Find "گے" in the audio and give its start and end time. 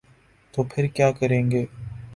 1.51-1.65